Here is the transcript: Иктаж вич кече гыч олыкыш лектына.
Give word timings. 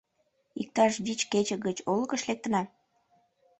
Иктаж 0.61 0.93
вич 1.05 1.19
кече 1.31 1.55
гыч 1.65 1.77
олыкыш 1.91 2.21
лектына. 2.27 2.61